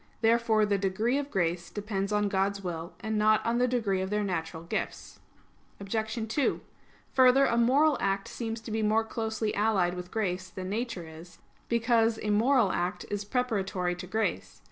[0.21, 4.09] Therefore the degree of grace depends on God's will, and not on the degree of
[4.09, 5.19] their natural gifts.
[5.79, 6.27] Obj.
[6.27, 6.59] 2:
[7.13, 11.37] Further, a moral act seems to be more closely allied with grace than nature is;
[11.69, 14.59] because a moral act is preparatory to grace.